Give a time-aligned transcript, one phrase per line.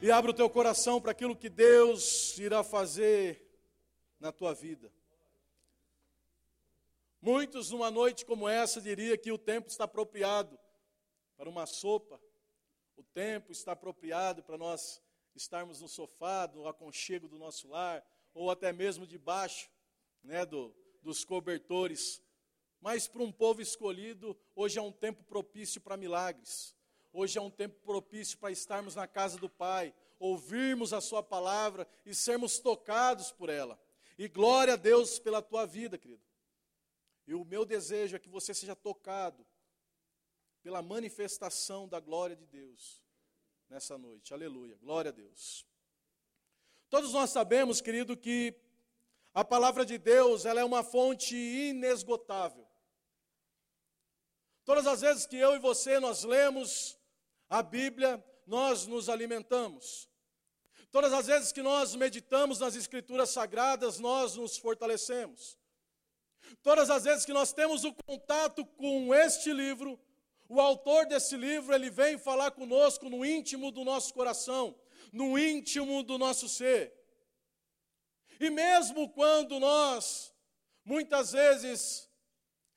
[0.00, 3.44] E abra o teu coração para aquilo que Deus irá fazer
[4.20, 4.92] na tua vida.
[7.20, 10.56] Muitos, numa noite como essa, diriam que o tempo está apropriado
[11.36, 12.20] para uma sopa,
[12.96, 15.02] o tempo está apropriado para nós
[15.34, 19.68] estarmos no sofá, no aconchego do nosso lar, ou até mesmo debaixo
[20.22, 20.72] né, do,
[21.02, 22.22] dos cobertores.
[22.80, 26.77] Mas para um povo escolhido, hoje é um tempo propício para milagres.
[27.12, 31.88] Hoje é um tempo propício para estarmos na casa do Pai, ouvirmos a Sua palavra
[32.04, 33.78] e sermos tocados por ela.
[34.18, 36.22] E glória a Deus pela tua vida, querido.
[37.26, 39.46] E o meu desejo é que você seja tocado
[40.62, 43.02] pela manifestação da glória de Deus
[43.68, 44.34] nessa noite.
[44.34, 44.76] Aleluia.
[44.76, 45.66] Glória a Deus.
[46.90, 48.54] Todos nós sabemos, querido, que
[49.32, 52.66] a palavra de Deus, ela é uma fonte inesgotável.
[54.64, 56.97] Todas as vezes que eu e você nós lemos
[57.48, 60.08] a Bíblia, nós nos alimentamos.
[60.90, 65.58] Todas as vezes que nós meditamos nas Escrituras Sagradas, nós nos fortalecemos.
[66.62, 70.00] Todas as vezes que nós temos o contato com este livro,
[70.48, 74.74] o autor desse livro, ele vem falar conosco no íntimo do nosso coração,
[75.12, 76.94] no íntimo do nosso ser.
[78.40, 80.32] E mesmo quando nós,
[80.84, 82.08] muitas vezes,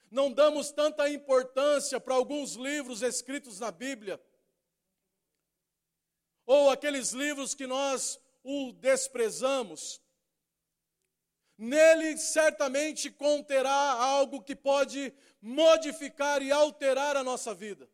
[0.09, 4.21] não damos tanta importância para alguns livros escritos na Bíblia,
[6.45, 10.01] ou aqueles livros que nós o desprezamos,
[11.57, 17.89] nele certamente conterá algo que pode modificar e alterar a nossa vida.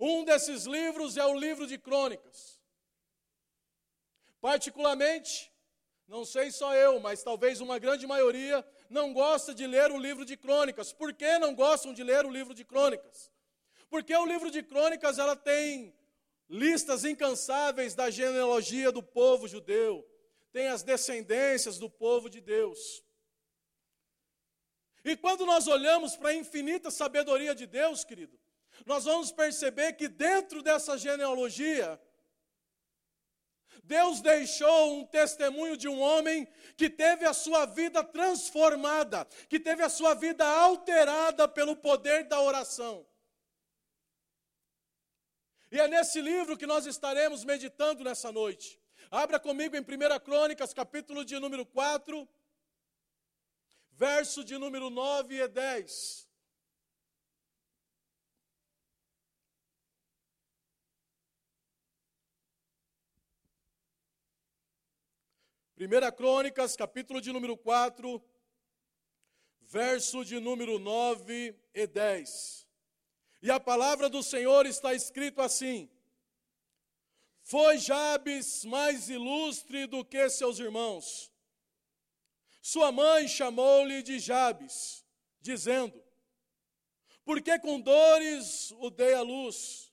[0.00, 2.60] Um desses livros é o livro de Crônicas.
[4.40, 5.52] Particularmente,
[6.06, 10.24] não sei só eu, mas talvez uma grande maioria não gosta de ler o livro
[10.24, 10.92] de Crônicas.
[10.92, 13.30] Por que não gostam de ler o livro de Crônicas?
[13.88, 15.94] Porque o livro de Crônicas ela tem
[16.48, 20.06] listas incansáveis da genealogia do povo judeu,
[20.52, 23.02] tem as descendências do povo de Deus.
[25.04, 28.38] E quando nós olhamos para a infinita sabedoria de Deus, querido,
[28.86, 32.00] nós vamos perceber que dentro dessa genealogia,
[33.82, 39.82] Deus deixou um testemunho de um homem que teve a sua vida transformada, que teve
[39.82, 43.06] a sua vida alterada pelo poder da oração.
[45.74, 48.80] E é nesse livro que nós estaremos meditando nessa noite.
[49.10, 52.28] Abra comigo em 1 Crônicas, capítulo de número 4,
[53.90, 56.28] verso de número 9 e 10.
[65.74, 68.24] Primeira Crônicas, capítulo de número 4,
[69.62, 72.63] verso de número 9 e 10.
[73.44, 75.90] E a palavra do Senhor está escrito assim:
[77.42, 81.30] Foi Jabes mais ilustre do que seus irmãos.
[82.62, 85.04] Sua mãe chamou-lhe de Jabes,
[85.42, 86.02] dizendo:
[87.22, 89.92] Porque com dores o dei à luz.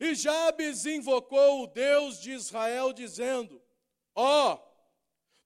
[0.00, 3.62] E Jabes invocou o Deus de Israel, dizendo:
[4.14, 4.58] Ó, oh,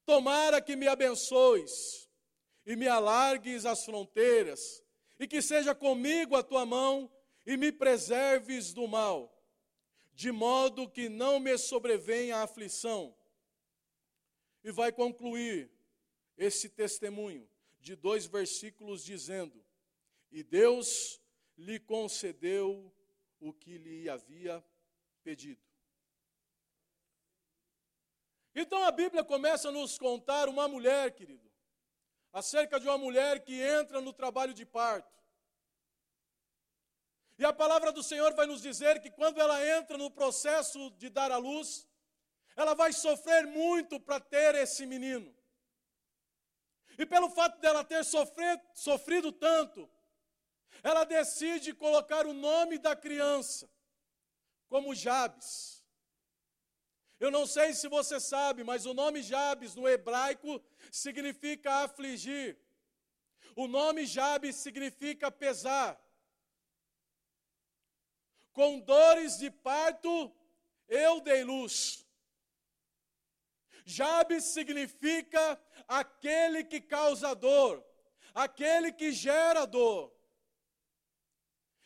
[0.05, 2.09] tomara que me abençoes
[2.65, 4.82] e me alargues as fronteiras
[5.19, 7.11] e que seja comigo a tua mão
[7.45, 9.31] e me preserves do mal,
[10.13, 13.15] de modo que não me sobrevenha a aflição.
[14.63, 15.71] E vai concluir
[16.37, 17.47] esse testemunho
[17.79, 19.63] de dois versículos dizendo:
[20.31, 21.21] E Deus
[21.57, 22.93] lhe concedeu
[23.39, 24.63] o que lhe havia
[25.23, 25.61] pedido.
[28.55, 31.51] Então a Bíblia começa a nos contar uma mulher, querido,
[32.33, 35.13] acerca de uma mulher que entra no trabalho de parto.
[37.37, 41.09] E a palavra do Senhor vai nos dizer que quando ela entra no processo de
[41.09, 41.87] dar à luz,
[42.55, 45.33] ela vai sofrer muito para ter esse menino.
[46.97, 49.89] E pelo fato dela ter sofrido, sofrido tanto,
[50.83, 53.69] ela decide colocar o nome da criança
[54.67, 55.82] como Jabes.
[57.23, 60.61] Eu não sei se você sabe, mas o nome Jabes no hebraico
[60.91, 62.57] significa afligir.
[63.55, 65.97] O nome Jabes significa pesar
[68.51, 70.35] com dores de parto
[70.89, 72.05] eu dei luz.
[73.85, 75.43] Jabes significa
[75.87, 77.81] aquele que causa dor,
[78.33, 80.12] aquele que gera dor.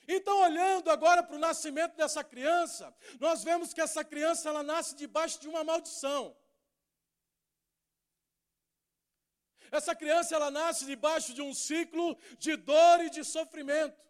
[0.08, 4.96] Então, olhando agora para o nascimento dessa criança, nós vemos que essa criança ela nasce
[4.96, 6.36] debaixo de uma maldição.
[9.70, 14.08] Essa criança ela nasce debaixo de um ciclo de dor e de sofrimento.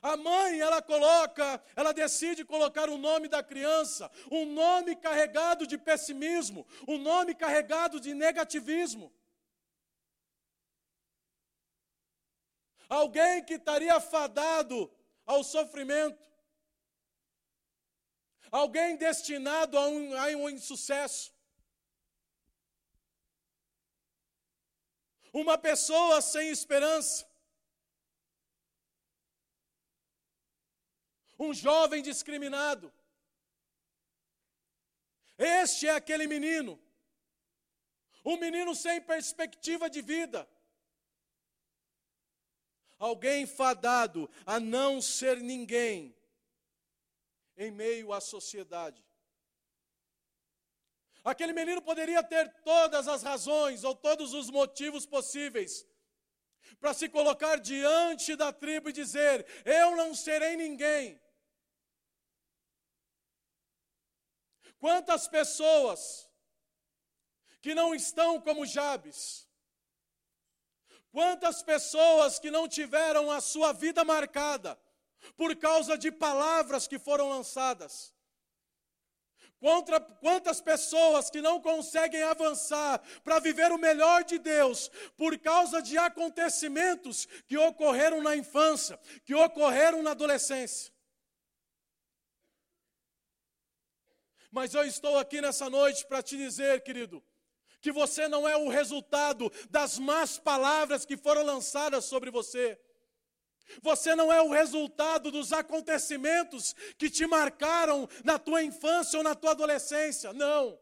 [0.00, 5.76] A mãe, ela coloca, ela decide colocar o nome da criança, um nome carregado de
[5.76, 9.12] pessimismo, um nome carregado de negativismo.
[12.88, 14.90] Alguém que estaria fadado
[15.24, 16.24] ao sofrimento.
[18.50, 21.34] Alguém destinado a um, a um insucesso.
[25.32, 27.26] Uma pessoa sem esperança.
[31.38, 32.92] um jovem discriminado.
[35.38, 36.80] Este é aquele menino,
[38.24, 40.48] um menino sem perspectiva de vida,
[42.98, 46.16] alguém fadado a não ser ninguém
[47.56, 49.04] em meio à sociedade.
[51.24, 55.84] Aquele menino poderia ter todas as razões ou todos os motivos possíveis
[56.78, 61.20] para se colocar diante da tribo e dizer: Eu não serei ninguém.
[64.78, 66.30] Quantas pessoas
[67.60, 69.45] que não estão como Jabes,
[71.16, 74.78] quantas pessoas que não tiveram a sua vida marcada
[75.34, 78.14] por causa de palavras que foram lançadas,
[79.58, 85.80] Contra, quantas pessoas que não conseguem avançar para viver o melhor de Deus por causa
[85.80, 90.92] de acontecimentos que ocorreram na infância, que ocorreram na adolescência.
[94.50, 97.24] Mas eu estou aqui nessa noite para te dizer, querido,
[97.86, 102.76] que você não é o resultado das más palavras que foram lançadas sobre você.
[103.80, 109.36] Você não é o resultado dos acontecimentos que te marcaram na tua infância ou na
[109.36, 110.32] tua adolescência.
[110.32, 110.76] Não.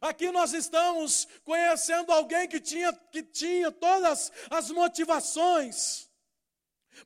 [0.00, 6.08] Aqui nós estamos conhecendo alguém que tinha, que tinha todas as motivações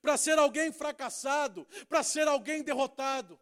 [0.01, 3.41] para ser alguém fracassado, para ser alguém derrotado.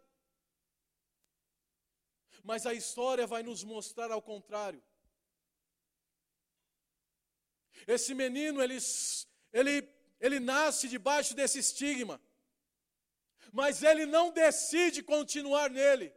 [2.48, 4.80] Mas a história vai nos mostrar ao contrário.
[7.88, 8.78] Esse menino, ele,
[9.52, 9.74] ele,
[10.20, 12.20] ele nasce debaixo desse estigma,
[13.52, 16.14] mas ele não decide continuar nele.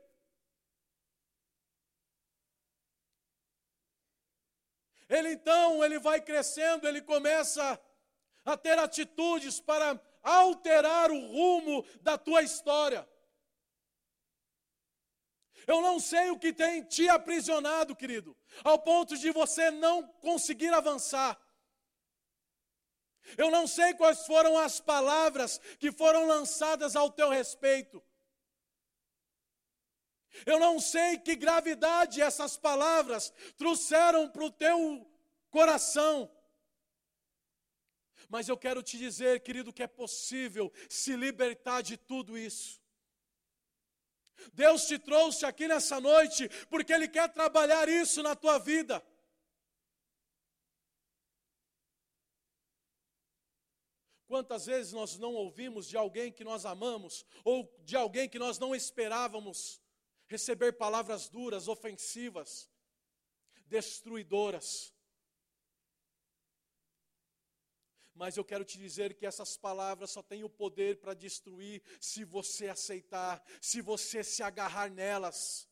[5.10, 7.82] Ele então, ele vai crescendo, ele começa
[8.46, 13.10] a ter atitudes para alterar o rumo da tua história.
[15.72, 20.74] Eu não sei o que tem te aprisionado, querido, ao ponto de você não conseguir
[20.74, 21.40] avançar.
[23.38, 28.04] Eu não sei quais foram as palavras que foram lançadas ao teu respeito.
[30.44, 35.08] Eu não sei que gravidade essas palavras trouxeram para o teu
[35.52, 36.32] coração.
[38.28, 42.79] Mas eu quero te dizer, querido, que é possível se libertar de tudo isso.
[44.54, 49.04] Deus te trouxe aqui nessa noite porque Ele quer trabalhar isso na tua vida.
[54.30, 58.60] Quantas vezes nós não ouvimos de alguém que nós amamos, ou de alguém que nós
[58.60, 59.82] não esperávamos,
[60.28, 62.70] receber palavras duras, ofensivas,
[63.66, 64.94] destruidoras.
[68.20, 72.26] Mas eu quero te dizer que essas palavras só têm o poder para destruir se
[72.26, 75.70] você aceitar, se você se agarrar nelas.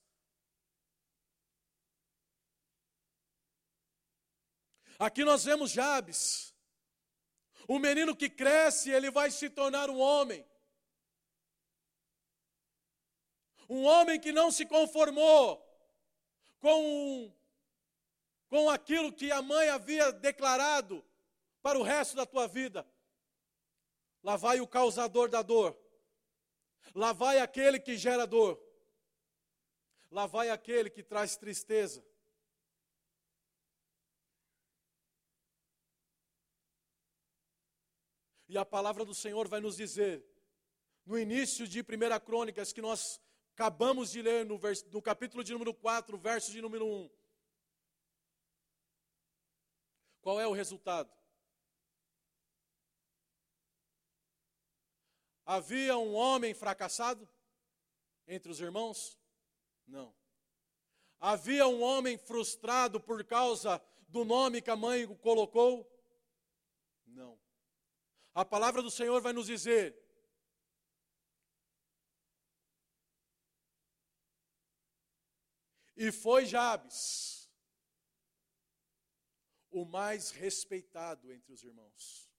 [4.97, 6.55] Aqui nós vemos Jabes.
[7.67, 10.47] O menino que cresce, ele vai se tornar um homem.
[13.67, 15.61] Um homem que não se conformou
[16.61, 17.35] com,
[18.47, 21.05] com aquilo que a mãe havia declarado
[21.67, 22.87] para o resto da tua vida.
[24.23, 25.77] Lá vai o causador da dor.
[26.95, 28.57] Lá vai aquele que gera dor.
[30.09, 32.01] Lá vai aquele que traz tristeza.
[38.47, 40.25] E a palavra do Senhor vai nos dizer,
[41.05, 41.85] no início de 1
[42.25, 43.19] Crônicas, que nós
[43.53, 47.09] acabamos de ler no, vers, no capítulo de número 4, verso de número 1.
[50.21, 51.17] Qual é o resultado?
[55.49, 57.25] Havia um homem fracassado
[58.27, 59.17] entre os irmãos?
[59.87, 60.13] Não.
[61.21, 65.89] Havia um homem frustrado por causa do nome que a mãe colocou?
[67.05, 67.39] Não.
[68.35, 69.97] A palavra do Senhor vai nos dizer:
[75.95, 77.49] E foi Jabes
[79.71, 82.29] o mais respeitado entre os irmãos.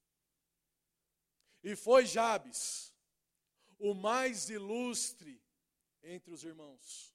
[1.63, 2.95] E foi Jabes,
[3.79, 5.43] o mais ilustre
[6.03, 7.15] entre os irmãos.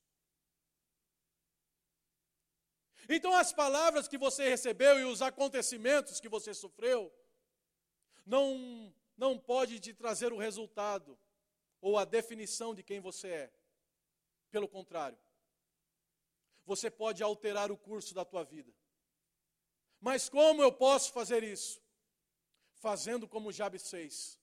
[3.10, 7.13] Então, as palavras que você recebeu e os acontecimentos que você sofreu,
[8.25, 11.20] não, não pode te trazer o resultado
[11.82, 13.53] ou a definição de quem você é.
[14.50, 15.17] Pelo contrário,
[16.65, 18.74] você pode alterar o curso da tua vida.
[20.00, 21.82] Mas como eu posso fazer isso?
[22.75, 24.39] Fazendo como Jabes fez.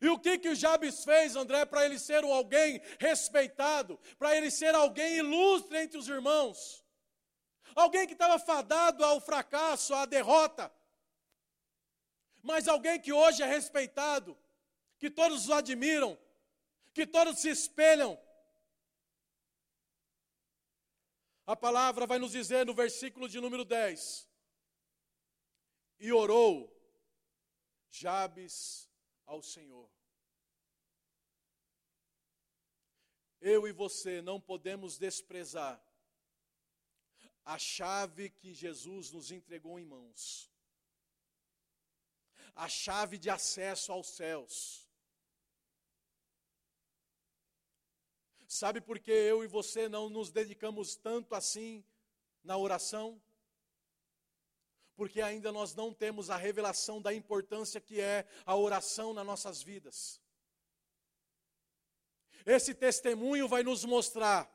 [0.00, 4.74] E o que que Jabes fez, André, para ele ser alguém respeitado, para ele ser
[4.74, 6.84] alguém ilustre entre os irmãos?
[7.74, 10.72] Alguém que estava fadado ao fracasso, à derrota,
[12.42, 14.36] mas alguém que hoje é respeitado,
[14.98, 16.18] que todos o admiram,
[16.94, 18.18] que todos se espelham.
[21.46, 24.28] A palavra vai nos dizer no versículo de número 10:
[25.98, 26.74] E orou
[27.90, 28.87] Jabes
[29.28, 29.88] ao Senhor.
[33.40, 35.80] Eu e você não podemos desprezar
[37.44, 40.50] a chave que Jesus nos entregou em mãos
[42.58, 44.84] a chave de acesso aos céus.
[48.48, 51.84] Sabe por que eu e você não nos dedicamos tanto assim
[52.42, 53.22] na oração?
[54.98, 59.62] Porque ainda nós não temos a revelação da importância que é a oração nas nossas
[59.62, 60.20] vidas.
[62.44, 64.52] Esse testemunho vai nos mostrar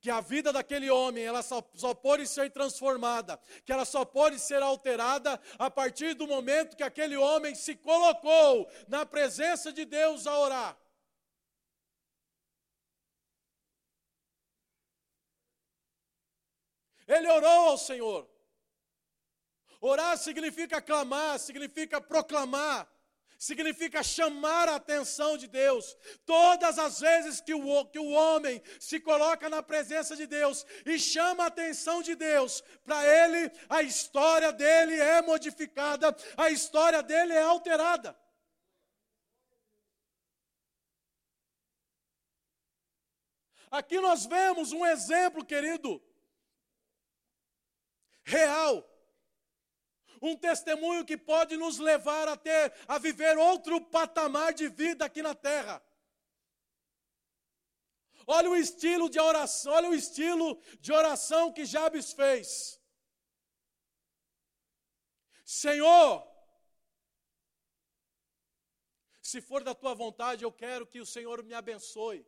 [0.00, 4.40] que a vida daquele homem ela só, só pode ser transformada, que ela só pode
[4.40, 10.26] ser alterada a partir do momento que aquele homem se colocou na presença de Deus
[10.26, 10.76] a orar.
[17.06, 18.33] Ele orou ao Senhor.
[19.86, 22.88] Orar significa clamar, significa proclamar,
[23.38, 25.94] significa chamar a atenção de Deus.
[26.24, 30.98] Todas as vezes que o, que o homem se coloca na presença de Deus e
[30.98, 37.34] chama a atenção de Deus, para ele a história dele é modificada, a história dele
[37.34, 38.18] é alterada.
[43.70, 46.02] Aqui nós vemos um exemplo, querido,
[48.22, 48.93] real
[50.28, 55.22] um testemunho que pode nos levar a ter a viver outro patamar de vida aqui
[55.22, 55.82] na terra.
[58.26, 62.80] Olha o estilo de oração, olha o estilo de oração que Jabes fez.
[65.44, 66.26] Senhor,
[69.20, 72.26] se for da tua vontade, eu quero que o Senhor me abençoe.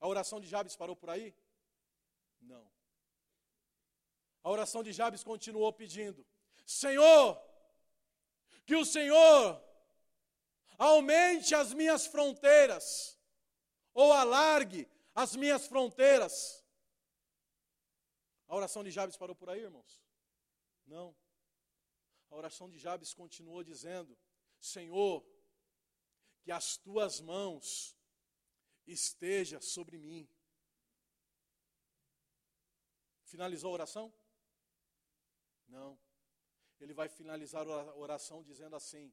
[0.00, 1.34] A oração de Jabes parou por aí?
[2.40, 2.75] Não.
[4.46, 6.24] A oração de Jabes continuou pedindo:
[6.64, 7.36] Senhor,
[8.64, 9.60] que o Senhor
[10.78, 13.18] aumente as minhas fronteiras,
[13.92, 16.64] ou alargue as minhas fronteiras.
[18.46, 20.00] A oração de Jabes parou por aí, irmãos?
[20.86, 21.08] Não.
[22.30, 24.16] A oração de Jabes continuou dizendo:
[24.60, 25.26] Senhor,
[26.44, 27.98] que as tuas mãos
[28.86, 30.28] estejam sobre mim.
[33.24, 34.14] Finalizou a oração?
[35.68, 35.98] Não.
[36.80, 39.12] Ele vai finalizar a oração dizendo assim: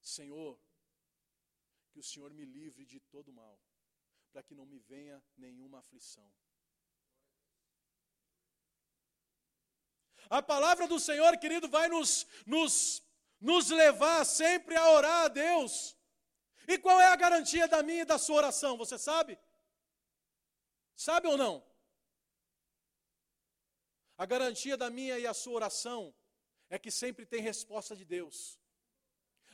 [0.00, 0.58] Senhor,
[1.90, 3.60] que o Senhor me livre de todo mal,
[4.32, 6.32] para que não me venha nenhuma aflição.
[10.28, 13.02] A palavra do Senhor, querido, vai nos, nos,
[13.40, 15.96] nos levar sempre a orar a Deus.
[16.68, 18.76] E qual é a garantia da minha e da sua oração?
[18.76, 19.36] Você sabe?
[20.94, 21.69] Sabe ou não?
[24.20, 26.14] A garantia da minha e a sua oração
[26.68, 28.60] é que sempre tem resposta de Deus.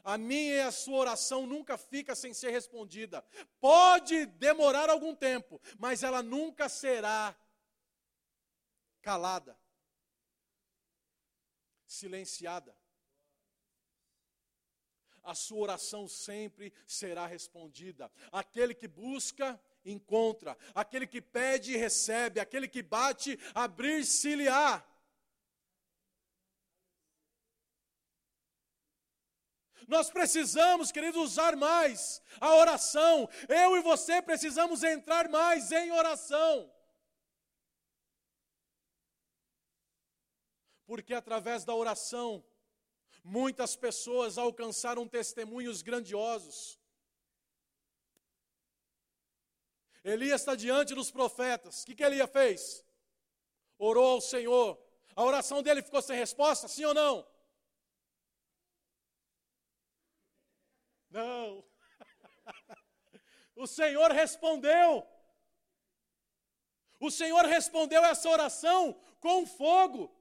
[0.02, 3.24] A minha e a sua oração nunca fica sem ser respondida.
[3.60, 7.38] Pode demorar algum tempo, mas ela nunca será
[9.00, 9.56] calada,
[11.86, 12.76] silenciada.
[15.22, 18.10] A sua oração sempre será respondida.
[18.32, 24.84] Aquele que busca, encontra, aquele que pede, recebe, aquele que bate, abrir-se-lhe-á.
[29.86, 33.28] Nós precisamos, queridos, usar mais a oração.
[33.48, 36.72] Eu e você precisamos entrar mais em oração.
[40.84, 42.44] Porque através da oração,
[43.22, 46.78] muitas pessoas alcançaram testemunhos grandiosos.
[50.06, 51.82] Elias está diante dos profetas.
[51.82, 52.86] O que, que Elias fez?
[53.76, 54.80] Orou ao Senhor.
[55.16, 57.26] A oração dele ficou sem resposta, sim ou não?
[61.10, 61.64] Não.
[63.58, 65.02] O Senhor respondeu.
[67.00, 70.14] O Senhor respondeu essa oração com fogo.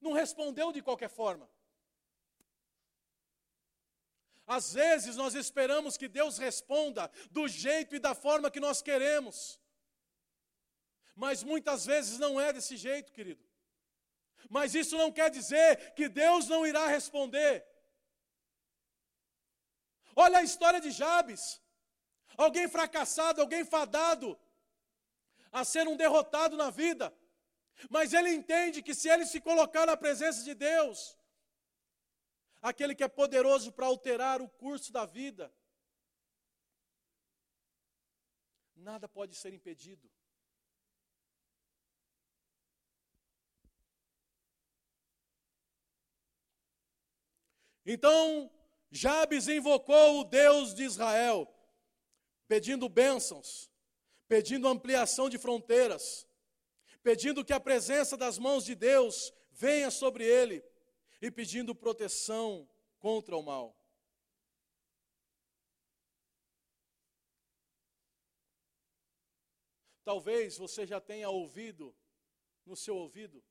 [0.00, 1.48] Não respondeu de qualquer forma.
[4.56, 9.60] Às vezes nós esperamos que Deus responda do jeito e da forma que nós queremos.
[11.14, 13.44] Mas muitas vezes não é desse jeito, querido.
[14.56, 17.64] Mas isso não quer dizer que Deus não irá responder.
[20.16, 21.62] Olha a história de Jabes.
[22.36, 24.36] Alguém fracassado, alguém fadado
[25.52, 27.14] a ser um derrotado na vida.
[27.88, 31.16] Mas ele entende que se ele se colocar na presença de Deus,
[32.60, 35.52] aquele que é poderoso para alterar o curso da vida,
[38.76, 40.10] nada pode ser impedido.
[47.86, 48.50] Então,
[48.90, 51.52] Jabes invocou o Deus de Israel,
[52.46, 53.70] pedindo bênçãos,
[54.28, 56.26] pedindo ampliação de fronteiras,
[57.02, 60.69] pedindo que a presença das mãos de Deus venha sobre ele
[61.20, 63.76] e pedindo proteção contra o mal.
[70.02, 71.94] Talvez você já tenha ouvido
[72.64, 73.44] no seu ouvido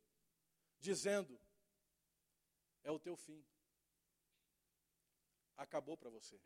[0.80, 1.40] dizendo:
[2.84, 3.46] é o teu fim
[5.60, 6.40] acabou para você.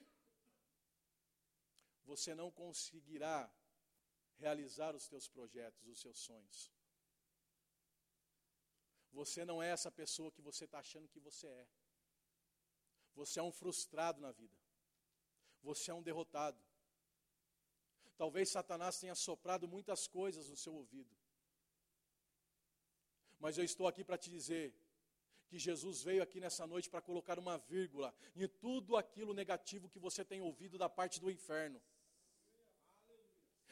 [2.04, 3.52] Você não conseguirá
[4.38, 6.72] realizar os teus projetos, os seus sonhos.
[9.14, 11.68] Você não é essa pessoa que você está achando que você é.
[13.16, 14.58] Você é um frustrado na vida.
[15.62, 16.60] Você é um derrotado.
[18.18, 21.16] Talvez Satanás tenha soprado muitas coisas no seu ouvido.
[23.40, 24.74] Mas eu estou aqui para te dizer
[25.48, 30.00] que Jesus veio aqui nessa noite para colocar uma vírgula em tudo aquilo negativo que
[30.00, 31.80] você tem ouvido da parte do inferno.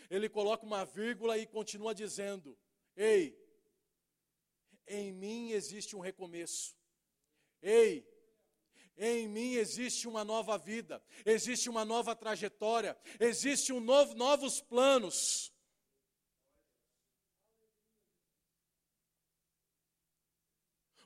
[0.10, 2.58] Ele coloca uma vírgula e continua dizendo:
[2.96, 3.41] Ei,
[4.88, 6.76] em mim existe um recomeço.
[7.62, 8.08] Ei,
[8.98, 15.52] em mim existe uma nova vida, existe uma nova trajetória, existe um novo, novos planos.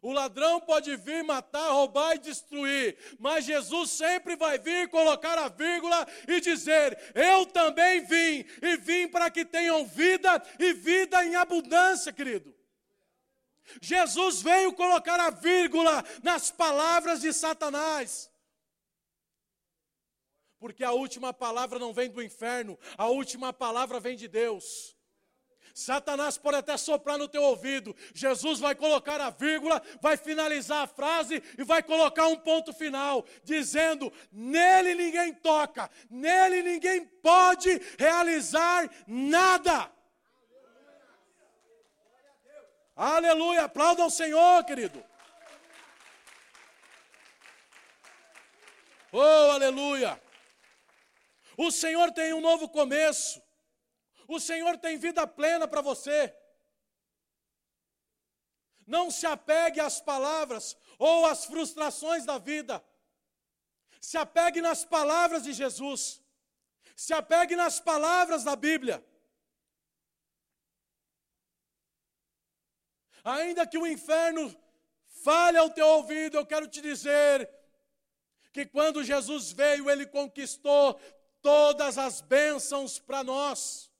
[0.01, 5.49] O ladrão pode vir matar, roubar e destruir, mas Jesus sempre vai vir colocar a
[5.49, 11.35] vírgula e dizer: Eu também vim, e vim para que tenham vida e vida em
[11.35, 12.54] abundância, querido.
[13.81, 18.31] Jesus veio colocar a vírgula nas palavras de Satanás.
[20.59, 24.95] Porque a última palavra não vem do inferno, a última palavra vem de Deus.
[25.75, 27.93] Satanás pode até soprar no teu ouvido.
[28.13, 33.25] Jesus vai colocar a vírgula, vai finalizar a frase e vai colocar um ponto final,
[33.43, 39.91] dizendo: nele ninguém toca, nele ninguém pode realizar nada.
[42.95, 45.03] Aleluia, aplauda ao Senhor, querido.
[49.11, 50.21] Oh, aleluia.
[51.57, 53.41] O Senhor tem um novo começo.
[54.27, 56.33] O Senhor tem vida plena para você.
[58.87, 62.83] Não se apegue às palavras ou às frustrações da vida.
[63.99, 66.21] Se apegue nas palavras de Jesus.
[66.95, 69.03] Se apegue nas palavras da Bíblia.
[73.25, 74.55] Ainda que o inferno
[75.23, 77.49] fale ao teu ouvido, eu quero te dizer
[78.53, 80.99] que quando Jesus veio, ele conquistou
[81.41, 83.91] todas as bênçãos para nós.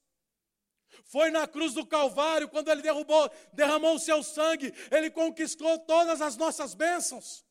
[1.06, 6.22] Foi na cruz do Calvário, quando ele derrubou, derramou o seu sangue, ele conquistou todas
[6.22, 7.44] as nossas bênçãos.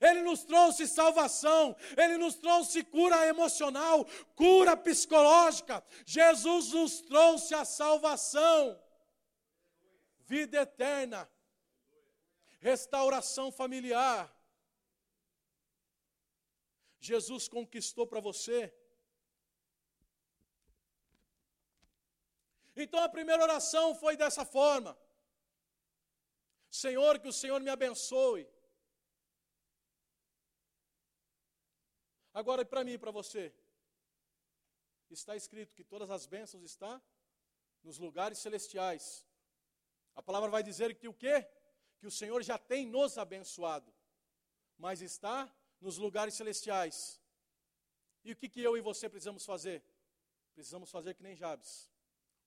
[0.00, 5.82] Ele nos trouxe salvação, ele nos trouxe cura emocional, cura psicológica.
[6.06, 8.78] Jesus nos trouxe a salvação,
[10.32, 11.20] vida eterna,
[12.60, 14.20] restauração familiar.
[17.00, 18.60] Jesus conquistou para você
[22.82, 24.96] Então a primeira oração foi dessa forma:
[26.70, 28.48] Senhor, que o Senhor me abençoe.
[32.32, 33.52] Agora, para mim e para você,
[35.10, 37.02] está escrito que todas as bênçãos estão
[37.82, 39.26] nos lugares celestiais.
[40.18, 41.46] A palavra vai dizer que o quê?
[42.00, 43.94] Que o Senhor já tem nos abençoado,
[44.76, 45.48] mas está
[45.80, 47.22] nos lugares celestiais.
[48.24, 49.80] E o que, que eu e você precisamos fazer?
[50.54, 51.88] Precisamos fazer que nem Jabes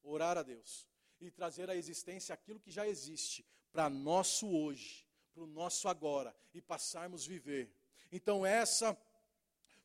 [0.03, 0.86] orar a Deus
[1.21, 6.36] e trazer à existência aquilo que já existe para nosso hoje, para o nosso agora
[6.53, 7.73] e passarmos a viver.
[8.12, 8.97] Então, essa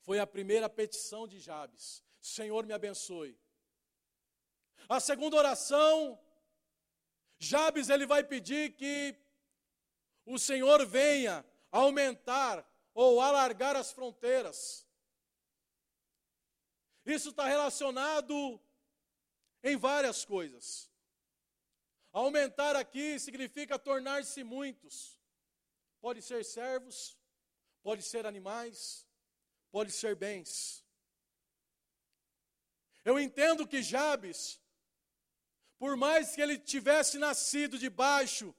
[0.01, 3.38] foi a primeira petição de Jabes: Senhor, me abençoe.
[4.88, 6.18] A segunda oração,
[7.38, 9.16] Jabes ele vai pedir que
[10.25, 14.87] o Senhor venha aumentar ou alargar as fronteiras.
[17.05, 18.61] Isso está relacionado
[19.62, 20.90] em várias coisas.
[22.12, 25.20] Aumentar aqui significa tornar-se muitos.
[26.01, 27.16] Pode ser servos,
[27.83, 29.07] pode ser animais,
[29.70, 30.85] pode ser bens.
[33.05, 34.61] Eu entendo que Jabes,
[35.79, 38.55] por mais que ele tivesse nascido debaixo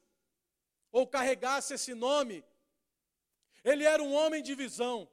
[0.92, 2.44] ou carregasse esse nome,
[3.64, 5.10] ele era um homem de visão.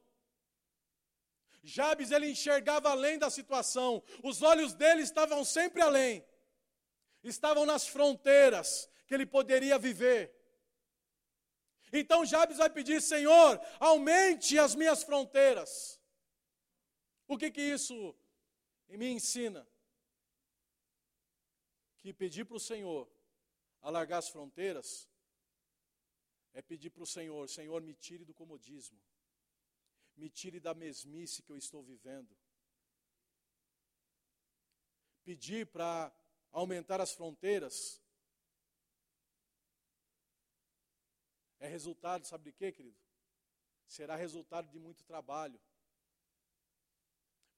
[1.63, 6.25] Jabes ele enxergava além da situação, os olhos dele estavam sempre além,
[7.23, 10.35] estavam nas fronteiras que ele poderia viver.
[11.91, 15.99] Então Jabes vai pedir: Senhor, aumente as minhas fronteiras.
[17.27, 18.15] O que que isso
[18.89, 19.67] me ensina?
[22.05, 23.03] Que pedir para o Senhor
[23.81, 25.09] alargar as fronteiras
[26.53, 29.01] é pedir para o Senhor: Senhor, me tire do comodismo
[30.17, 32.37] me tire da mesmice que eu estou vivendo.
[35.25, 36.13] Pedir para
[36.53, 38.01] aumentar as fronteiras
[41.59, 42.99] é resultado, sabe de quê, querido?
[43.87, 45.61] Será resultado de muito trabalho,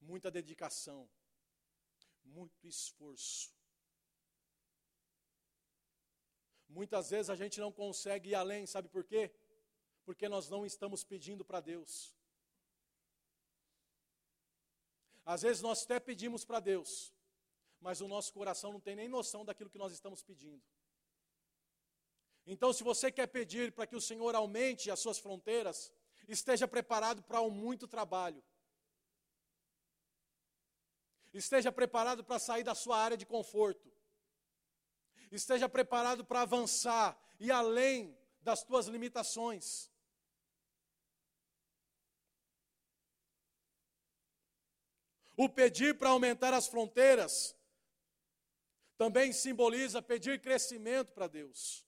[0.01, 1.09] muita dedicação,
[2.25, 3.56] muito esforço.
[6.69, 9.31] Muitas vezes a gente não consegue ir além, sabe por quê?
[10.05, 12.15] Porque nós não estamos pedindo para Deus.
[15.25, 17.13] Às vezes nós até pedimos para Deus,
[17.81, 20.63] mas o nosso coração não tem nem noção daquilo que nós estamos pedindo.
[22.47, 25.93] Então, se você quer pedir para que o Senhor aumente as suas fronteiras,
[26.29, 28.43] esteja preparado para um muito trabalho.
[31.35, 33.93] Esteja preparado para sair da sua área de conforto.
[35.31, 39.91] Esteja preparado para avançar e além das tuas limitações.
[45.37, 47.55] O pedir para aumentar as fronteiras
[48.97, 51.85] também simboliza pedir crescimento para Deus.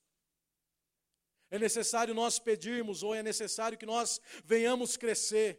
[1.50, 5.58] É necessário nós pedirmos, ou é necessário que nós venhamos crescer.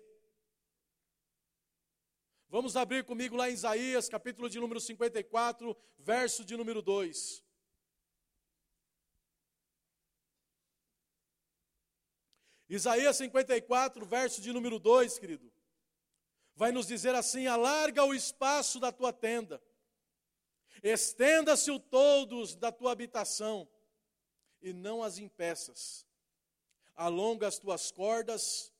[2.47, 7.43] Vamos abrir comigo lá em Isaías, capítulo de número 54, verso de número 2.
[12.69, 15.51] Isaías 54, verso de número 2, querido
[16.59, 19.61] vai nos dizer assim: alarga o espaço da tua tenda,
[20.83, 23.67] estenda-se o todos da tua habitação,
[24.61, 26.05] e não as impeças.
[26.97, 28.73] Alonga as tuas cordas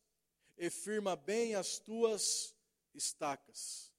[0.58, 2.54] e firma bem as tuas
[2.94, 3.94] estacas.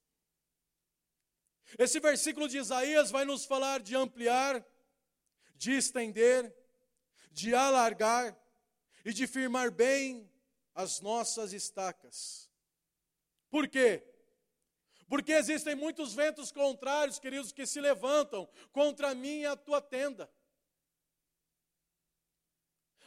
[1.78, 4.62] Esse versículo de Isaías vai nos falar de ampliar,
[5.54, 6.54] de estender,
[7.32, 8.38] de alargar
[9.04, 10.30] e de firmar bem
[10.74, 12.50] as nossas estacas.
[13.50, 14.04] Por quê?
[15.08, 20.30] Porque existem muitos ventos contrários, queridos, que se levantam contra mim e a tua tenda.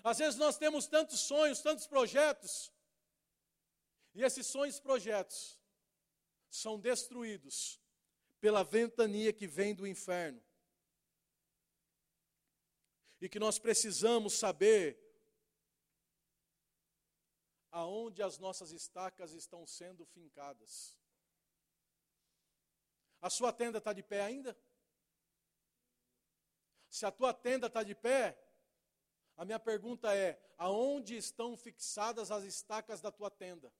[0.03, 2.73] Às vezes nós temos tantos sonhos, tantos projetos,
[4.13, 5.57] e esses sonhos e projetos
[6.49, 7.79] são destruídos
[8.39, 10.43] pela ventania que vem do inferno.
[13.21, 15.02] E que nós precisamos saber
[17.73, 20.95] aonde as nossas estacas estão sendo fincadas.
[23.19, 24.55] A sua tenda está de pé ainda?
[26.87, 28.37] Se a tua tenda está de pé,
[29.35, 33.73] a minha pergunta é: aonde estão fixadas as estacas da tua tenda?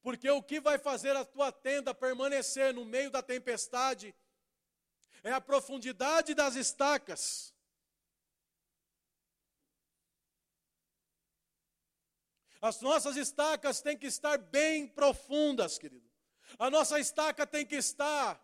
[0.00, 4.14] Porque o que vai fazer a tua tenda permanecer no meio da tempestade
[5.24, 7.52] é a profundidade das estacas.
[12.60, 16.08] As nossas estacas têm que estar bem profundas, querido.
[16.58, 18.42] A nossa estaca tem que estar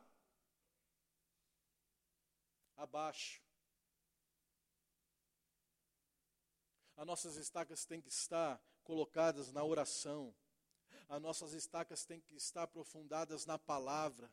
[2.76, 3.42] abaixo.
[6.96, 10.34] As nossas estacas têm que estar colocadas na oração.
[11.08, 14.32] As nossas estacas têm que estar aprofundadas na palavra,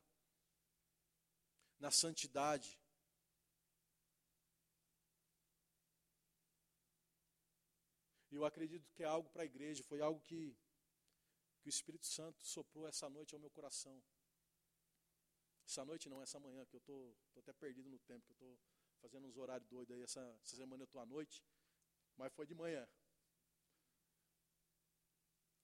[1.79, 2.80] na santidade.
[8.31, 10.57] E eu acredito que é algo para a igreja, foi algo que,
[11.59, 14.01] que o Espírito Santo soprou essa noite ao meu coração.
[15.65, 18.31] Essa noite não, essa manhã, que eu estou tô, tô até perdido no tempo, que
[18.31, 18.59] eu estou
[19.01, 20.01] fazendo uns horários doidos aí.
[20.01, 21.43] Essa, essa semana eu estou à noite.
[22.17, 22.87] mas foi de manhã.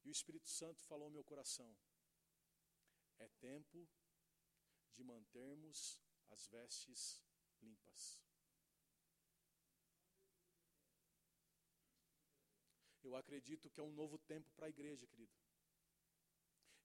[0.04, 1.70] E o Espírito Santo falou ao meu coração:
[3.20, 3.88] é tempo
[4.94, 6.00] de mantermos
[6.30, 7.22] as vestes
[7.62, 8.27] limpas.
[13.08, 15.32] Eu acredito que é um novo tempo para a igreja, querido.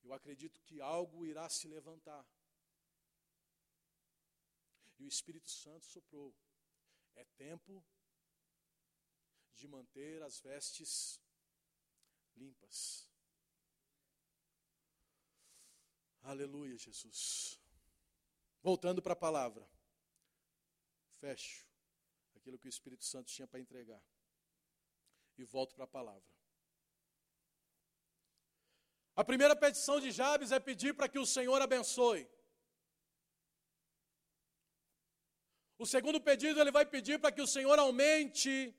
[0.05, 2.25] Eu acredito que algo irá se levantar.
[4.99, 6.33] E o Espírito Santo soprou.
[7.17, 7.85] É tempo
[9.57, 11.21] de manter as vestes
[12.37, 13.09] limpas.
[16.23, 17.59] Aleluia, Jesus.
[18.63, 19.69] Voltando para a palavra.
[21.19, 21.67] Fecho
[22.37, 24.03] aquilo que o Espírito Santo tinha para entregar.
[25.39, 26.23] E volto para a palavra.
[29.15, 32.29] A primeira petição de Jabes é pedir para que o Senhor abençoe.
[35.79, 38.75] O segundo pedido, ele vai pedir para que o Senhor aumente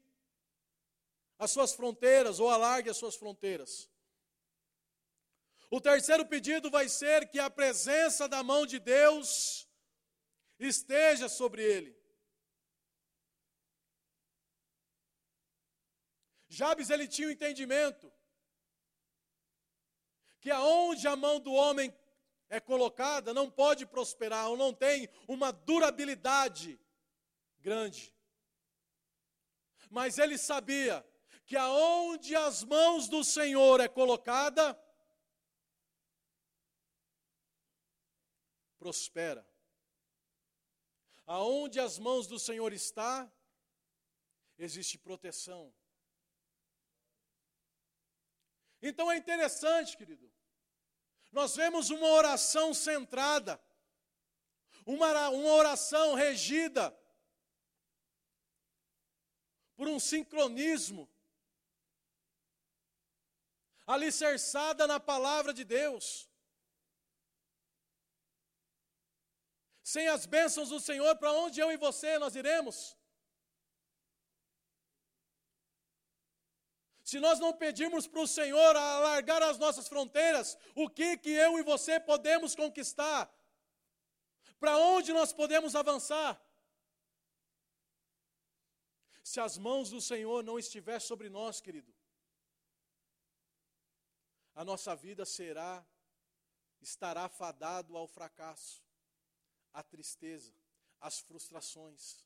[1.38, 3.90] as suas fronteiras ou alargue as suas fronteiras.
[5.70, 9.68] O terceiro pedido vai ser que a presença da mão de Deus
[10.58, 12.03] esteja sobre ele.
[16.54, 18.14] Jabes ele tinha o um entendimento
[20.40, 21.92] que aonde a mão do homem
[22.48, 26.80] é colocada não pode prosperar ou não tem uma durabilidade
[27.60, 28.14] grande.
[29.90, 31.04] Mas ele sabia
[31.44, 34.80] que aonde as mãos do Senhor é colocada,
[38.78, 39.44] prospera.
[41.26, 43.32] Aonde as mãos do Senhor está,
[44.60, 45.74] existe proteção.
[48.86, 50.30] Então é interessante, querido.
[51.32, 53.58] Nós vemos uma oração centrada,
[54.86, 56.94] uma, uma oração regida
[59.78, 61.10] por um sincronismo,
[63.88, 66.30] alicerçada na palavra de Deus.
[69.82, 72.98] Sem as bênçãos do Senhor, para onde eu e você nós iremos?
[77.14, 81.60] Se nós não pedirmos para o Senhor alargar as nossas fronteiras, o que que eu
[81.60, 83.32] e você podemos conquistar?
[84.60, 86.44] Para onde nós podemos avançar?
[89.24, 91.94] Se as mãos do Senhor não estiver sobre nós, querido,
[94.56, 95.86] a nossa vida será,
[96.82, 98.84] estará fadado ao fracasso,
[99.72, 100.52] à tristeza,
[101.00, 102.26] às frustrações.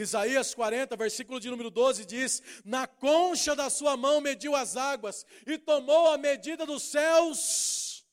[0.00, 5.26] Isaías 40, versículo de número 12 diz: Na concha da sua mão mediu as águas
[5.46, 8.06] e tomou a medida dos céus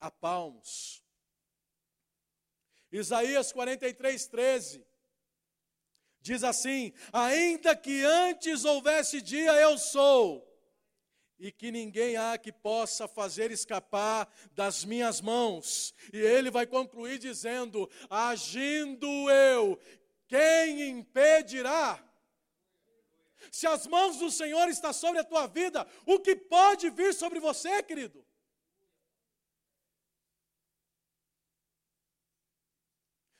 [0.00, 1.02] a palmos.
[2.90, 4.86] Isaías 43, 13
[6.20, 10.46] diz assim: Ainda que antes houvesse dia, eu sou,
[11.38, 15.94] e que ninguém há que possa fazer escapar das minhas mãos.
[16.12, 19.78] E ele vai concluir dizendo: Agindo eu,
[20.28, 22.04] quem impedirá?
[23.50, 27.40] Se as mãos do Senhor estão sobre a tua vida, o que pode vir sobre
[27.40, 28.24] você, querido?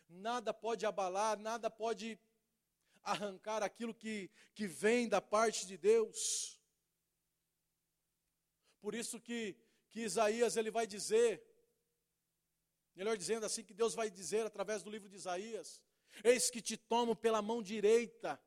[0.09, 2.19] Nada pode abalar, nada pode
[3.03, 6.61] arrancar aquilo que, que vem da parte de Deus.
[8.81, 9.57] Por isso que,
[9.91, 11.43] que Isaías ele vai dizer,
[12.95, 15.81] melhor dizendo assim, que Deus vai dizer através do livro de Isaías:
[16.25, 18.41] Eis que te tomo pela mão direita.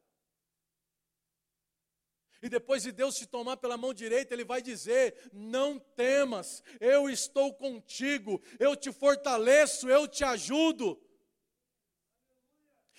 [2.42, 7.10] E depois de Deus te tomar pela mão direita, Ele vai dizer: Não temas, eu
[7.10, 11.00] estou contigo, eu te fortaleço, eu te ajudo.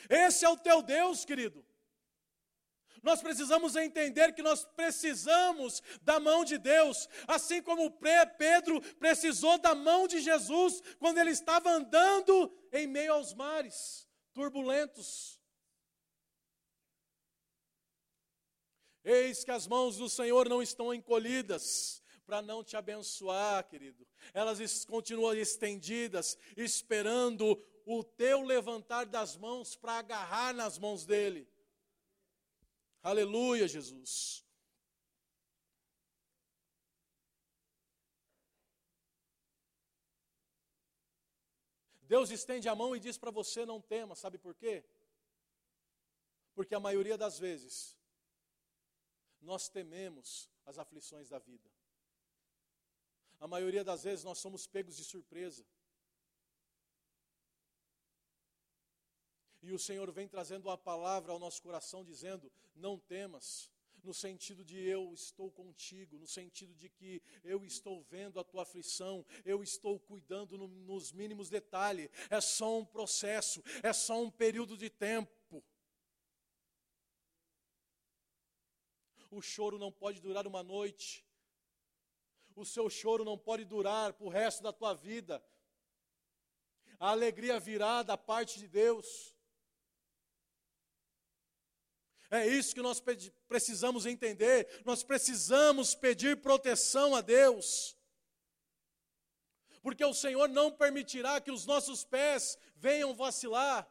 [0.09, 1.65] Esse é o teu Deus, querido.
[3.03, 7.91] Nós precisamos entender que nós precisamos da mão de Deus, assim como
[8.39, 15.41] Pedro precisou da mão de Jesus quando ele estava andando em meio aos mares turbulentos.
[19.05, 24.07] Eis que as mãos do Senhor não estão encolhidas para não te abençoar, querido.
[24.33, 31.49] Elas continuam estendidas, esperando o teu levantar das mãos para agarrar nas mãos dele.
[33.03, 34.42] Aleluia, Jesus.
[42.13, 44.85] Deus estende a mão e diz para você: não tema, sabe por quê?
[46.55, 47.97] Porque a maioria das vezes
[49.41, 51.71] nós tememos as aflições da vida.
[53.41, 55.65] A maioria das vezes nós somos pegos de surpresa.
[59.63, 63.71] E o Senhor vem trazendo uma palavra ao nosso coração, dizendo: não temas,
[64.03, 68.63] no sentido de eu estou contigo, no sentido de que eu estou vendo a tua
[68.63, 72.11] aflição, eu estou cuidando no, nos mínimos detalhes.
[72.29, 75.65] É só um processo, é só um período de tempo.
[79.31, 81.25] O choro não pode durar uma noite.
[82.55, 85.43] O seu choro não pode durar para o resto da tua vida.
[86.99, 89.35] A alegria virá da parte de Deus.
[92.33, 92.99] É isso que nós
[93.47, 94.67] precisamos entender.
[94.87, 97.95] Nós precisamos pedir proteção a Deus.
[99.83, 103.87] Porque o Senhor não permitirá que os nossos pés venham vacilar.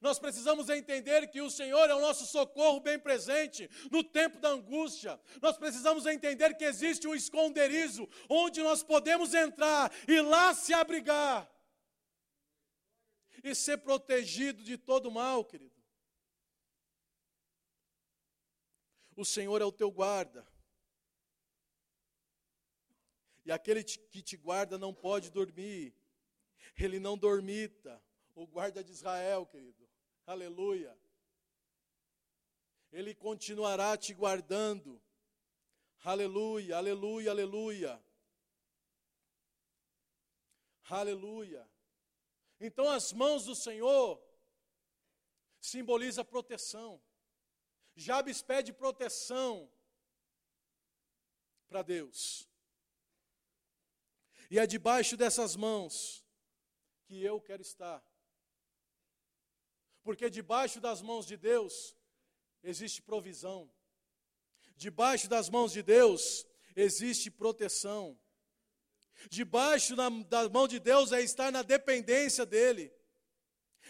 [0.00, 4.50] Nós precisamos entender que o Senhor é o nosso socorro bem presente no tempo da
[4.50, 5.20] angústia.
[5.40, 11.50] Nós precisamos entender que existe um esconderijo onde nós podemos entrar e lá se abrigar
[13.42, 15.81] e ser protegido de todo mal, querido.
[19.16, 20.46] O Senhor é o teu guarda.
[23.44, 25.94] E aquele que te guarda não pode dormir.
[26.78, 28.02] Ele não dormita.
[28.34, 29.88] O guarda de Israel, querido.
[30.26, 30.96] Aleluia.
[32.90, 35.02] Ele continuará te guardando.
[36.04, 38.04] Aleluia, aleluia, aleluia.
[40.88, 41.68] Aleluia.
[42.60, 44.22] Então as mãos do Senhor
[45.60, 47.00] simboliza proteção.
[47.94, 49.70] Jabes pede proteção
[51.68, 52.48] para Deus.
[54.50, 56.24] E é debaixo dessas mãos
[57.04, 58.04] que eu quero estar.
[60.02, 61.96] Porque debaixo das mãos de Deus
[62.62, 63.72] existe provisão.
[64.76, 68.18] Debaixo das mãos de Deus existe proteção.
[69.30, 72.92] Debaixo da, da mão de Deus é estar na dependência dEle,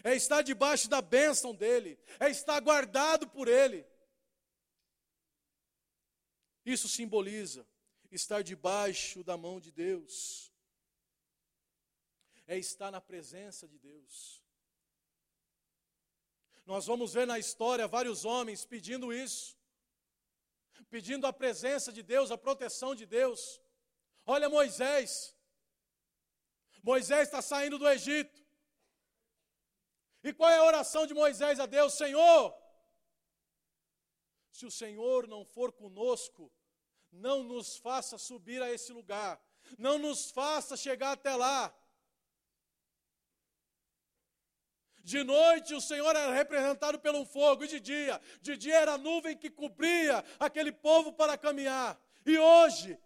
[0.05, 3.87] é estar debaixo da bênção dEle, é estar guardado por Ele.
[6.65, 7.67] Isso simboliza
[8.11, 10.53] estar debaixo da mão de Deus,
[12.47, 14.43] é estar na presença de Deus.
[16.65, 19.59] Nós vamos ver na história vários homens pedindo isso,
[20.91, 23.61] pedindo a presença de Deus, a proteção de Deus.
[24.25, 25.35] Olha Moisés,
[26.83, 28.43] Moisés está saindo do Egito.
[30.23, 31.95] E qual é a oração de Moisés a Deus?
[31.95, 32.55] Senhor,
[34.53, 36.53] se o Senhor não for conosco,
[37.11, 39.43] não nos faça subir a esse lugar,
[39.79, 41.75] não nos faça chegar até lá.
[45.03, 48.99] De noite o Senhor era representado pelo fogo, e de dia, de dia era a
[48.99, 52.01] nuvem que cobria aquele povo para caminhar.
[52.25, 52.97] E hoje,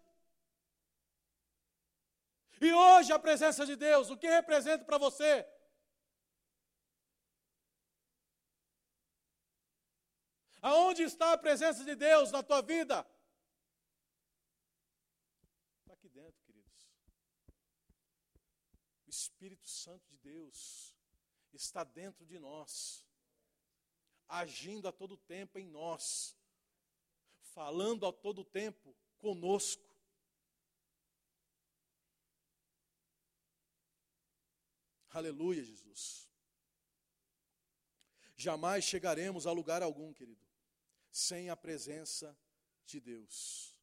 [2.59, 5.47] e hoje a presença de Deus, o que representa para você?
[10.61, 13.05] Aonde está a presença de Deus na tua vida?
[15.79, 16.91] Está aqui dentro, queridos.
[19.05, 20.95] O Espírito Santo de Deus
[21.53, 23.05] está dentro de nós,
[24.27, 26.35] agindo a todo tempo em nós,
[27.39, 29.87] falando a todo tempo conosco.
[35.09, 36.29] Aleluia, Jesus.
[38.35, 40.46] Jamais chegaremos a lugar algum, querido,
[41.25, 42.37] sem a presença
[42.85, 43.75] de Deus.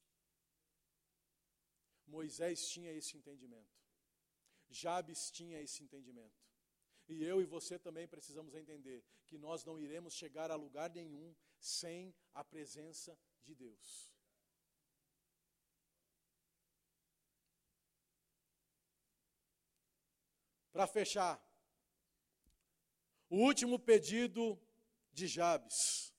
[2.06, 3.76] Moisés tinha esse entendimento.
[4.68, 6.40] Jabes tinha esse entendimento.
[7.08, 11.34] E eu e você também precisamos entender que nós não iremos chegar a lugar nenhum
[11.58, 14.14] sem a presença de Deus.
[20.72, 21.34] Para fechar,
[23.28, 24.56] o último pedido
[25.12, 26.13] de Jabes.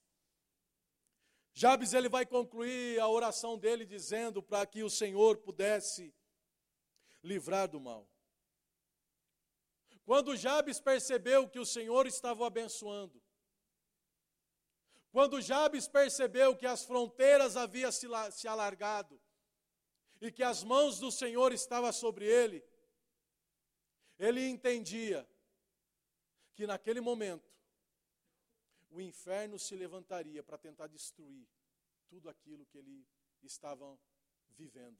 [1.58, 6.14] Jabes ele vai concluir a oração dele dizendo para que o Senhor pudesse
[7.22, 8.06] livrar do mal.
[10.04, 13.22] Quando Jabes percebeu que o Senhor estava o abençoando,
[15.10, 19.18] quando Jabes percebeu que as fronteiras haviam se alargado
[20.20, 22.62] e que as mãos do Senhor estavam sobre ele,
[24.18, 25.26] ele entendia
[26.54, 27.55] que naquele momento
[28.96, 31.46] o inferno se levantaria para tentar destruir
[32.08, 33.06] tudo aquilo que ele
[33.42, 34.00] estava
[34.48, 34.98] vivendo.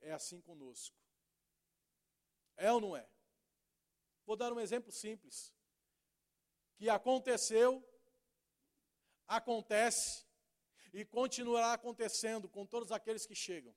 [0.00, 0.96] É assim conosco.
[2.56, 3.06] É ou não é?
[4.24, 5.54] Vou dar um exemplo simples.
[6.78, 7.86] Que aconteceu,
[9.26, 10.24] acontece
[10.94, 13.76] e continuará acontecendo com todos aqueles que chegam.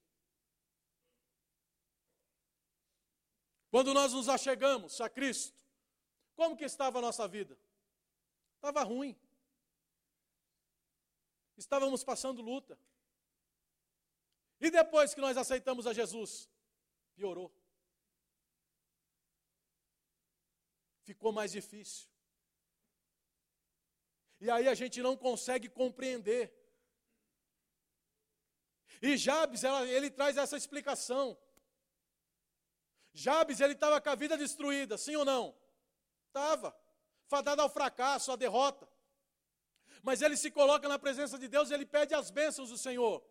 [3.69, 5.59] Quando nós nos achegamos a Cristo,
[6.39, 7.59] Como que estava a nossa vida?
[8.59, 9.17] Estava ruim.
[11.57, 12.77] Estávamos passando luta.
[14.59, 16.49] E depois que nós aceitamos a Jesus,
[17.15, 17.49] piorou.
[21.03, 22.09] Ficou mais difícil.
[24.41, 26.53] E aí a gente não consegue compreender.
[29.01, 31.37] E Jabes, ela, ele traz essa explicação.
[33.13, 35.57] Jabes, ele estava com a vida destruída, sim ou não?
[36.27, 36.77] Estava.
[37.29, 38.87] Fadado ao fracasso, à derrota.
[40.01, 43.23] Mas ele se coloca na presença de Deus e ele pede as bênçãos do Senhor.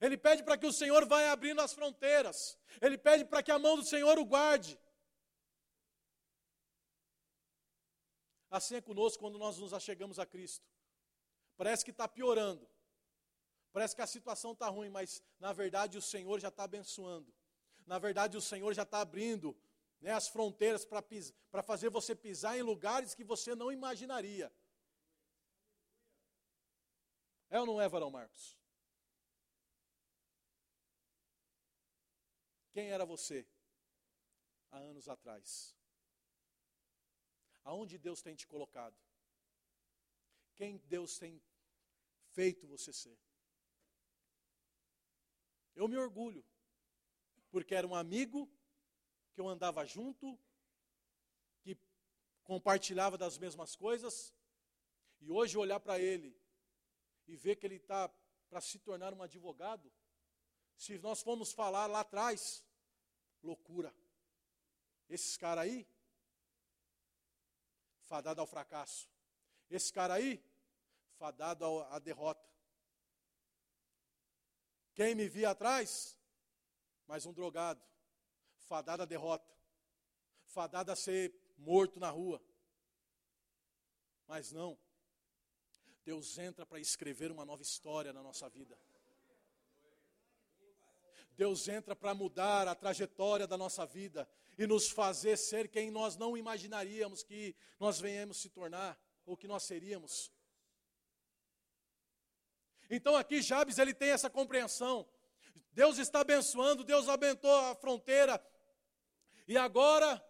[0.00, 2.58] Ele pede para que o Senhor vá abrindo as fronteiras.
[2.80, 4.78] Ele pede para que a mão do Senhor o guarde.
[8.50, 10.66] Assim é conosco quando nós nos achegamos a Cristo.
[11.56, 12.68] Parece que está piorando.
[13.72, 17.32] Parece que a situação está ruim, mas na verdade o Senhor já está abençoando.
[17.86, 19.56] Na verdade o Senhor já está abrindo
[20.04, 24.52] né, as fronteiras para fazer você pisar em lugares que você não imaginaria.
[27.48, 28.54] É ou não é, Varão Marcos?
[32.70, 33.46] Quem era você
[34.70, 35.74] há anos atrás?
[37.62, 38.98] Aonde Deus tem te colocado?
[40.54, 41.42] Quem Deus tem
[42.32, 43.18] feito você ser?
[45.74, 46.44] Eu me orgulho,
[47.50, 48.52] porque era um amigo
[49.34, 50.38] que eu andava junto,
[51.60, 51.76] que
[52.44, 54.32] compartilhava das mesmas coisas,
[55.20, 56.38] e hoje olhar para ele
[57.26, 58.08] e ver que ele está
[58.48, 59.92] para se tornar um advogado,
[60.76, 62.64] se nós formos falar lá atrás,
[63.42, 63.94] loucura.
[65.08, 65.86] Esses caras aí,
[68.04, 69.08] fadado ao fracasso.
[69.70, 70.42] Esse cara aí,
[71.18, 72.48] fadado à derrota.
[74.94, 76.16] Quem me via atrás,
[77.06, 77.82] mais um drogado,
[78.64, 79.52] fadado à derrota,
[80.46, 82.42] fadado a ser morto na rua.
[84.26, 84.78] Mas não,
[86.04, 88.78] Deus entra para escrever uma nova história na nossa vida.
[91.36, 96.16] Deus entra para mudar a trajetória da nossa vida e nos fazer ser quem nós
[96.16, 100.30] não imaginaríamos que nós venhamos se tornar ou que nós seríamos.
[102.88, 105.08] Então aqui Jabes ele tem essa compreensão.
[105.72, 108.40] Deus está abençoando, Deus abençoou a fronteira.
[109.46, 110.22] E agora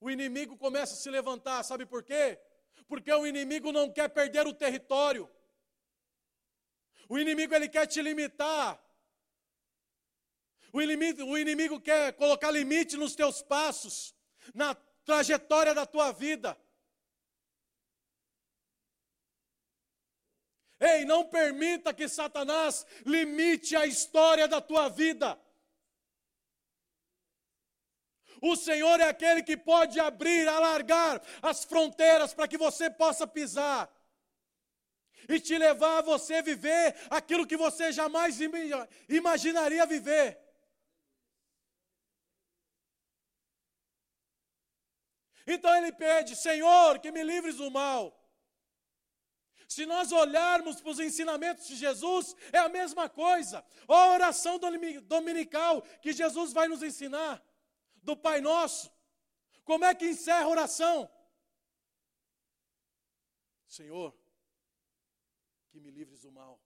[0.00, 2.38] o inimigo começa a se levantar, sabe por quê?
[2.86, 5.30] Porque o inimigo não quer perder o território.
[7.08, 8.82] O inimigo ele quer te limitar.
[10.72, 14.14] O inimigo, o inimigo quer colocar limite nos teus passos,
[14.54, 16.58] na trajetória da tua vida.
[20.78, 25.38] Ei, não permita que Satanás limite a história da tua vida.
[28.40, 33.90] O Senhor é aquele que pode abrir, alargar as fronteiras para que você possa pisar
[35.28, 38.38] e te levar a você viver aquilo que você jamais
[39.08, 40.38] imaginaria viver.
[45.46, 48.14] Então ele pede: Senhor, que me livres do mal.
[49.66, 53.62] Se nós olharmos para os ensinamentos de Jesus, é a mesma coisa.
[53.86, 54.58] a oração
[55.02, 57.42] dominical que Jesus vai nos ensinar,
[58.02, 58.90] do Pai Nosso.
[59.64, 61.10] Como é que encerra a oração?
[63.66, 64.16] Senhor,
[65.70, 66.60] que me livres do mal.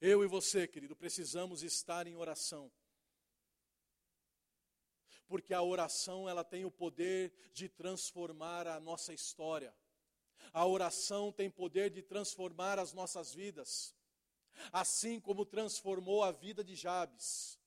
[0.00, 2.72] Eu e você, querido, precisamos estar em oração
[5.28, 9.76] porque a oração ela tem o poder de transformar a nossa história.
[10.52, 13.94] A oração tem poder de transformar as nossas vidas,
[14.72, 17.58] assim como transformou a vida de Jabes.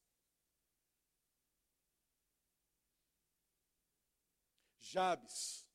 [4.80, 5.66] Jabes,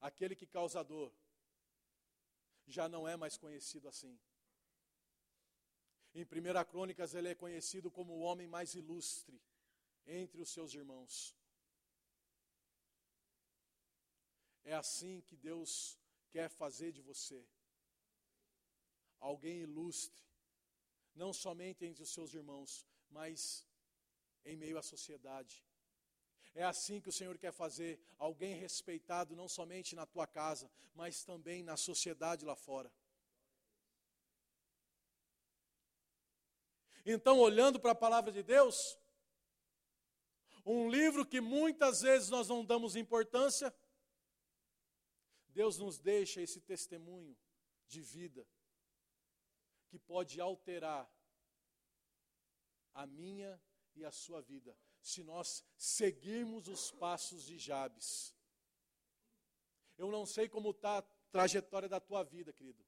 [0.00, 1.12] aquele que causa dor,
[2.66, 4.18] já não é mais conhecido assim.
[6.14, 9.40] Em 1 Crônicas ele é conhecido como o homem mais ilustre
[10.06, 11.34] entre os seus irmãos.
[14.64, 15.98] É assim que Deus
[16.30, 17.46] quer fazer de você.
[19.22, 20.20] Alguém ilustre,
[21.14, 23.64] não somente entre os seus irmãos, mas
[24.44, 25.64] em meio à sociedade.
[26.52, 31.22] É assim que o Senhor quer fazer alguém respeitado, não somente na tua casa, mas
[31.22, 32.92] também na sociedade lá fora.
[37.06, 38.98] Então, olhando para a palavra de Deus,
[40.66, 43.72] um livro que muitas vezes nós não damos importância,
[45.46, 47.38] Deus nos deixa esse testemunho
[47.86, 48.44] de vida
[49.92, 51.06] que pode alterar
[52.94, 53.60] a minha
[53.94, 58.34] e a sua vida, se nós seguirmos os passos de Jabes.
[59.98, 62.82] Eu não sei como está a trajetória da tua vida, querido.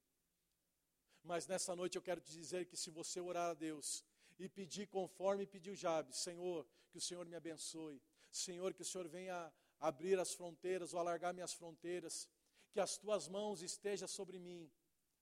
[1.22, 4.02] Mas nessa noite eu quero te dizer que se você orar a Deus
[4.38, 8.00] e pedir conforme pediu Jabes, Senhor, que o Senhor me abençoe.
[8.30, 12.26] Senhor, que o Senhor venha abrir as fronteiras ou alargar minhas fronteiras.
[12.72, 14.72] Que as tuas mãos estejam sobre mim,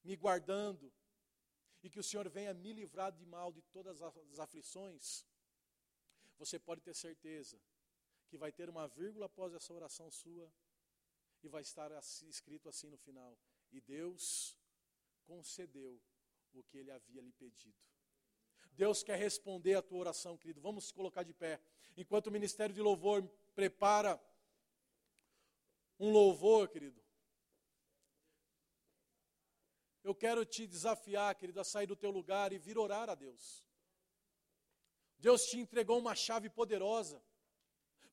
[0.04, 0.92] me guardando.
[1.82, 5.26] E que o Senhor venha me livrar de mal, de todas as aflições.
[6.38, 7.60] Você pode ter certeza
[8.28, 10.52] que vai ter uma vírgula após essa oração sua
[11.42, 11.90] e vai estar
[12.28, 13.36] escrito assim no final:
[13.70, 14.56] E Deus
[15.24, 16.00] concedeu
[16.52, 17.76] o que ele havia lhe pedido.
[18.72, 20.60] Deus quer responder a tua oração, querido.
[20.60, 21.60] Vamos se colocar de pé.
[21.96, 24.20] Enquanto o ministério de louvor prepara
[25.98, 27.01] um louvor, querido.
[30.04, 33.64] Eu quero te desafiar, querido, a sair do teu lugar e vir orar a Deus.
[35.18, 37.22] Deus te entregou uma chave poderosa,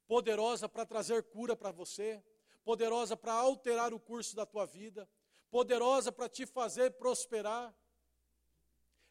[0.07, 2.23] poderosa para trazer cura para você,
[2.63, 5.09] poderosa para alterar o curso da tua vida,
[5.49, 7.75] poderosa para te fazer prosperar.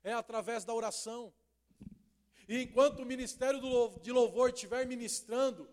[0.05, 1.35] É através da oração.
[2.49, 3.61] E enquanto o ministério
[4.01, 5.68] de louvor estiver ministrando,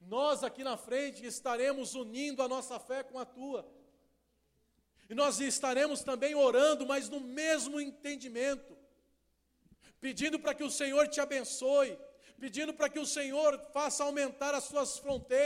[0.00, 3.70] nós aqui na frente estaremos unindo a nossa fé com a tua.
[5.12, 8.74] E nós estaremos também orando, mas no mesmo entendimento,
[10.00, 11.98] pedindo para que o Senhor te abençoe,
[12.40, 15.40] pedindo para que o Senhor faça aumentar as suas fronteiras